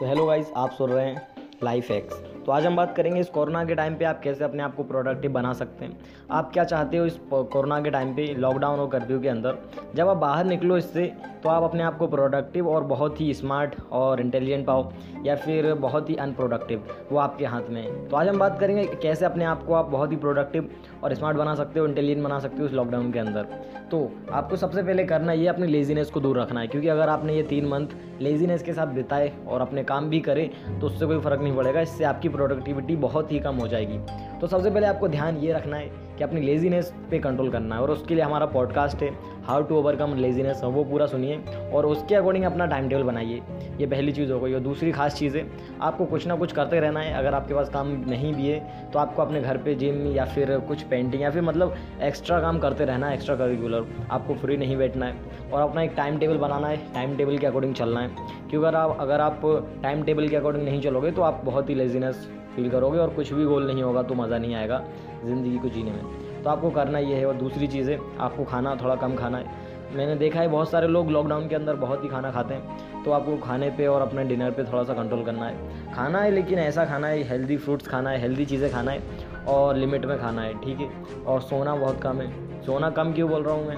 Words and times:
तो 0.00 0.06
hello 0.06 0.24
guys 0.26 0.50
आप 0.56 0.72
सुन 0.72 0.90
रहे 0.90 1.06
हैं 1.06 1.37
लाइफ 1.64 1.90
एक्स 1.90 2.22
तो 2.46 2.52
आज 2.52 2.66
हम 2.66 2.76
बात 2.76 2.94
करेंगे 2.96 3.20
इस 3.20 3.28
कोरोना 3.28 3.64
के 3.64 3.74
टाइम 3.74 3.94
पे 3.94 4.04
आप 4.04 4.20
कैसे 4.22 4.44
अपने 4.44 4.62
आप 4.62 4.74
को 4.74 4.82
प्रोडक्टिव 4.82 5.32
बना 5.32 5.52
सकते 5.52 5.84
हैं। 5.84 5.96
आप 6.30 6.52
क्या 6.52 6.64
चाहते 6.64 6.96
हो 6.96 7.06
इस 7.06 7.18
कोरोना 7.32 7.80
के 7.80 7.90
टाइम 7.90 8.14
पे 8.14 8.26
लॉकडाउन 8.34 8.80
और 8.80 8.88
कर्फ्यू 8.88 9.18
के 9.20 9.28
अंदर? 9.28 9.58
जब 9.94 10.08
आप 10.08 10.16
बाहर 10.16 10.44
निकलो 10.44 10.76
इससे 10.76 11.12
तो 11.42 11.48
आप 11.48 11.62
अपने 11.62 11.82
आप 11.82 11.98
को 11.98 12.06
प्रोडक्टिव 12.06 12.68
और 12.68 12.84
बहुत 12.84 13.20
ही 13.20 13.32
स्मार्ट 13.34 13.74
और 13.92 14.20
इंटेलिजेंट 14.20 14.66
पाओ, 14.66 14.90
या 15.24 15.34
फिर 15.36 15.72
बहुत 15.74 16.08
ही 16.10 16.14
अनप्रोडक्टिव 16.16 16.88
वो 17.12 17.18
आपके 17.18 17.44
हाथ 17.46 17.68
में 17.70 17.82
है। 17.82 18.08
तो 18.08 18.16
आज 18.16 18.28
हम 18.28 18.38
बात 18.38 18.58
करेंगे 18.60 18.84
कैसे 19.02 19.24
अपने 19.24 19.44
आप 19.44 19.66
को 19.66 19.74
आप 19.74 19.86
बहुत 19.86 20.12
ही 20.12 20.16
प्रोडक्टिव 20.16 20.70
और 21.04 21.14
स्मार्ट 21.14 21.36
बना 21.36 21.54
सकते 21.54 21.80
हो 21.80 21.86
इंटेलिजेंट 21.86 22.24
बना 22.24 22.38
सकते 22.38 22.60
हो 22.60 22.66
इस 22.66 22.72
लॉकडाउन 22.72 23.12
के 23.12 23.18
अंदर। 23.18 23.46
तो 23.90 24.10
आपको 24.32 24.56
सबसे 24.56 24.82
पहले 24.82 25.04
करना 25.04 25.32
ये, 25.32 25.46
अपनी 25.46 25.66
लेजीनेस 25.66 26.10
को 26.10 26.20
दूर 26.20 26.40
रखना 26.40 26.60
है, 26.60 26.66
क्योंकि 26.66 26.88
अगर 26.88 27.08
आपने 27.08 27.36
ये 27.36 27.42
तीन 27.44 27.66
मंथ 27.66 27.88
लेजीनेस 28.20 28.62
के 28.62 28.72
साथ 28.72 28.86
बिताए 28.94 29.32
और 29.48 29.60
अपने 29.60 29.84
काम 29.84 30.08
भी 30.10 30.20
करे 30.20 30.50
तो 30.70 30.86
उससे 30.86 31.06
कोई 31.06 31.20
फ़र्क 31.20 31.40
नहीं 31.40 31.47
पड़ेगा 31.52 31.80
इससे 31.80 32.04
आपकी 32.04 32.28
प्रोडक्टिविटी 32.28 32.96
बहुत 32.96 33.32
ही 33.32 33.38
कम 33.38 33.56
हो 33.56 33.68
जाएगी। 33.68 33.98
तो 34.38 34.46
सबसे 34.46 34.70
पहले 34.70 34.86
आपको 34.86 35.08
ध्यान 35.08 35.36
ये 35.36 35.52
रखना 35.52 35.76
है 35.76 35.86
कि 36.18 36.24
अपनी 36.24 36.40
लेजीनेस 36.40 36.94
पे 37.10 37.18
कंट्रोल 37.18 37.50
करना 37.50 37.74
है 37.74 37.82
और 37.82 37.90
उसके 37.90 38.14
लिए 38.14 38.24
हमारा 38.24 38.46
पॉडकास्ट 38.46 39.02
है। 39.02 39.10
हाउ 39.48 39.62
टू 39.62 39.76
ओवरकम 39.76 40.14
लेजीनेस, 40.16 40.60
वो 40.64 40.82
पूरा 40.84 41.06
सुनिए 41.06 41.36
और 41.74 41.86
उसके 41.86 42.14
अकॉर्डिंग 42.14 42.44
अपना 42.44 42.66
टाइम 42.66 42.88
टेबल 42.88 43.02
बनाइए। 43.02 43.40
ये 43.78 43.86
पहली 43.86 44.12
चीज़ 44.12 44.32
हो 44.32 44.40
गई। 44.40 44.54
और 44.54 44.60
दूसरी 44.60 44.90
खास 44.92 45.14
चीज़ 45.14 45.36
है, 45.38 45.46
आपको 45.80 46.04
कुछ 46.06 46.26
ना 46.26 46.36
कुछ 46.36 46.52
करते 46.52 46.80
रहना 46.80 47.00
है। 47.00 47.14
अगर 47.14 47.34
आपके 47.34 47.54
पास 47.54 47.68
काम 47.68 47.88
नहीं 48.08 48.34
भी 48.34 48.48
है 48.48 48.90
तो 48.92 48.98
आपको 48.98 49.22
अपने 49.22 49.40
घर 49.40 49.56
पर 49.58 49.74
जिम 49.74 50.06
या 50.12 50.24
फिर 50.26 50.56
कुछ 50.68 50.82
पेंटिंग 50.82 51.22
या 51.22 51.30
फिर 51.30 51.42
मतलब 51.42 51.74
एक्स्ट्रा 52.02 52.40
काम 52.40 52.58
करते 52.58 52.84
रहना 52.84 53.08
है 53.08 53.14
एक्स्ट्रा 53.14 53.36
करिकुलर 53.36 53.86
आपको 54.10 54.34
फ्री 54.34 54.56
नहीं 54.56 54.76
बैठना 54.76 55.06
है। 55.06 55.50
और 55.52 55.60
अपना 55.62 55.82
एक 55.82 55.92
टाइम 55.96 56.18
टेबल 56.18 56.36
बनाना 56.38 56.68
है। 56.68 56.76
टाइम 56.94 57.16
टेबल 57.16 57.38
के 57.38 57.46
अकॉर्डिंग 57.46 57.74
चलना 57.74 58.00
है। 58.00 58.08
क्योंकि 58.08 58.56
अगर 58.56 58.76
आप 58.76 58.96
अगर 59.00 59.20
आप 59.20 59.40
टाइम 59.82 60.02
टेबल 60.02 60.28
के 60.28 60.36
अकॉर्डिंग 60.36 60.64
नहीं 60.64 60.80
चलोगे 60.82 61.10
तो 61.10 61.22
आप 61.22 61.42
बहुत 61.44 61.70
ही 61.70 61.74
लेजीनेस 61.74 62.28
फील 62.56 62.70
करोगे 62.70 62.98
और 62.98 63.14
कुछ 63.14 63.32
भी 63.32 63.44
गोल 63.44 63.66
नहीं 63.66 63.82
होगा 63.82 64.02
तो 64.02 64.14
मज़ा 64.14 64.38
नहीं 64.38 64.54
आएगा 64.54 64.84
ज़िंदगी 65.24 65.58
को 65.58 65.68
जीने 65.68 65.90
में। 65.90 66.27
तो 66.44 66.50
आपको 66.50 66.70
करना 66.70 66.98
ये 66.98 67.16
है 67.16 67.26
और 67.26 67.34
दूसरी 67.36 67.66
चीज़ 67.66 67.90
है 67.90 67.98
आपको 68.18 68.44
खाना, 68.44 68.74
थोड़ा 68.76 68.94
कम 68.96 69.14
खाना 69.16 69.38
है। 69.38 69.66
मैंने 69.88 70.14
देखा 70.16 70.40
है 70.40 70.48
बहुत 70.48 70.70
सारे 70.70 70.88
लोग 70.88 71.10
लॉकडाउन 71.10 71.48
के 71.48 71.54
अंदर 71.54 71.74
बहुत 71.76 72.02
ही 72.04 72.08
खाना 72.08 72.30
खाते 72.30 72.54
हैं 72.54 73.02
तो 73.04 73.10
आपको 73.10 73.36
खाने 73.38 73.70
पे 73.70 73.86
और 73.86 74.02
अपने 74.02 74.24
डिनर 74.24 74.50
पे 74.50 74.64
थोड़ा 74.64 74.82
सा 74.84 74.94
कंट्रोल 74.94 75.24
करना 75.24 75.46
है। 75.46 75.92
खाना 75.92 76.20
है 76.20 76.30
लेकिन 76.30 76.58
ऐसा 76.58 76.84
खाना 76.84 77.06
है 77.06 77.22
हेल्दी 77.22 77.56
फ्रूट्स 77.56 77.88
खाना 77.88 78.10
है 78.10 78.20
हेल्दी 78.20 78.44
चीज़ें 78.46 78.70
खाना 78.72 78.90
है 78.90 79.46
और 79.48 79.76
लिमिट 79.76 80.04
में 80.04 80.18
खाना 80.20 80.42
है, 80.42 80.54
ठीक 80.54 80.80
है? 80.80 80.90
और 81.26 81.40
सोना 81.40 81.74
बहुत 81.76 82.00
कम 82.00 82.20
है। 82.20 82.62
सोना 82.62 82.90
कम 82.90 83.12
क्यों 83.12 83.30
बोल 83.30 83.42
रहा 83.42 83.54
हूँ 83.54 83.66
मैं? 83.68 83.76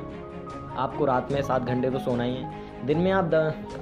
आपको 0.77 1.05
रात 1.05 1.33
में 1.33 1.41
सात 1.43 1.63
घंटे 1.63 1.91
तो 1.91 1.99
सोना 1.99 2.23
ही 2.23 2.35
है। 2.35 2.70
दिन 2.87 2.99
में 2.99 3.11
आप 3.13 3.35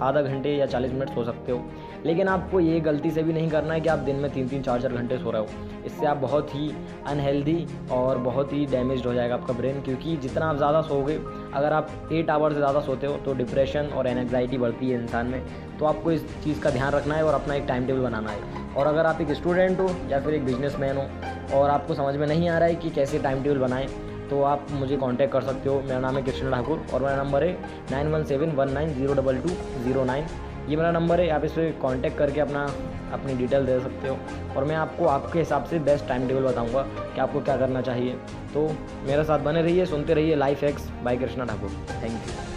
आधा 0.02 0.20
घंटे 0.22 0.54
या 0.56 0.66
चालीस 0.66 0.92
मिनट 0.92 1.08
सो 1.08 1.24
सकते 1.24 1.52
हो। 1.52 1.64
लेकिन 2.06 2.28
आपको 2.28 2.60
ये 2.60 2.80
गलती 2.80 3.10
से 3.10 3.22
भी 3.22 3.32
नहीं 3.32 3.48
करना 3.50 3.74
है 3.74 3.80
कि 3.80 3.88
आप 3.88 3.98
दिन 3.98 4.16
में 4.16 4.30
तीन 4.32 4.48
तीन, 4.48 4.62
चार 4.62 4.80
चार 4.82 4.92
घंटे 4.92 5.18
सो 5.18 5.30
रहे 5.30 5.42
हो। 5.42 5.82
इससे 5.86 6.06
आप 6.06 6.16
बहुत 6.16 6.54
ही 6.54 6.70
अनहेल्दी 7.06 7.66
और 7.92 8.18
बहुत 8.18 8.52
ही 8.52 8.64
डैमेज 8.66 9.06
हो 9.06 9.14
जाएगा 9.14 9.34
आपका 9.34 9.54
ब्रेन 9.54 9.80
क्योंकि 9.82 10.16
जितना 10.16 10.46
आप 10.46 10.56
ज़्यादा 10.56 10.82
सोओगे, 10.82 11.18
अगर 11.54 11.72
आप 11.72 11.90
एट 12.12 12.30
आवर 12.30 12.52
से 12.52 12.58
ज़्यादा 12.58 12.80
सोते 12.80 13.06
हो 13.06 13.16
तो 13.16 13.34
डिप्रेशन 13.34 13.86
और 13.88 14.06
एनजाइटी 14.06 14.58
बढ़ती 14.58 14.90
है 14.90 15.00
इंसान 15.02 15.26
में। 15.26 15.42
तो 15.78 15.86
आपको 15.86 16.12
इस 16.12 16.26
चीज़ 16.44 16.60
का 16.60 16.70
ध्यान 16.70 16.92
रखना 16.92 17.14
है 17.14 17.24
और 17.24 17.34
अपना 17.34 17.54
एक 17.54 17.64
टाइम 17.68 17.86
टेबल 17.86 18.00
बनाना 18.00 18.30
है। 18.30 18.74
और 18.76 18.86
अगर 18.86 19.06
आप 19.06 19.20
एक 19.20 19.32
स्टूडेंट 19.32 19.80
हो 19.80 19.90
या 20.10 20.20
फिर 20.20 20.34
एक 20.34 20.44
बिज़नेस 20.44 20.74
हो, 20.74 21.08
और 21.54 21.70
आपको 21.70 21.94
समझ 21.94 22.14
में 22.16 22.26
नहीं 22.26 22.48
आ 22.48 22.58
रहा 22.58 22.68
है 22.68 22.74
कि 22.74 22.90
कैसे 22.90 23.18
टाइम 23.18 23.42
टेबल 23.42 23.58
बनाएँ 23.58 23.86
तो 24.30 24.42
आप 24.44 24.66
मुझे 24.72 24.96
कांटेक्ट 24.96 25.32
कर 25.32 25.42
सकते 25.42 25.68
हो। 25.68 25.80
मेरा 25.80 26.00
नाम 26.00 26.16
है 26.16 26.22
कृष्ण 26.22 26.50
ठाकुर 26.50 26.84
और 26.94 27.02
मेरा 27.02 27.22
नंबर 27.22 27.44
है 27.44 27.52
nine 27.90 28.12
one 28.12 28.24
seven 28.24 28.50
one 28.56 28.72
nine 28.72 28.94
zero 28.94 29.14
double 29.14 29.38
two 29.38 29.48
zero 29.84 30.04
nine 30.04 30.26
ये 30.68 30.76
मेरा 30.76 30.90
नंबर 30.92 31.20
है, 31.20 31.28
आप 31.30 31.44
इस 31.44 31.52
पर 31.52 31.70
कॉन्टैक्ट 31.82 32.18
करके 32.18 32.40
अपना, 32.40 32.64
अपनी 33.12 33.34
डिटेल 33.34 33.66
दे 33.66 33.78
सकते 33.80 34.08
हो। 34.08 34.16
और 34.56 34.64
मैं 34.64 34.76
आपको, 34.76 35.06
आपके 35.06 35.38
हिसाब 35.38 35.64
से 35.64 35.78
बेस्ट 35.78 36.06
टाइम 36.08 36.26
टेबल 36.28 36.42
बताऊँगा 36.42 36.82
कि 36.82 37.20
आपको 37.20 37.40
क्या 37.40 37.56
करना 37.56 37.82
चाहिए। 37.82 38.18
तो 38.54 38.68
मेरे 39.06 39.24
साथ 39.24 39.38
बने 39.38 39.62
रहिए, 39.62 39.86
सुनते 39.86 40.14
रहिए 40.14 40.36
life 40.36 40.64
X 40.64 40.90
by 41.04 41.16
Krishna 41.16 41.44
Thakur. 41.44 41.70
Thank 42.02 42.12
you 42.12 42.47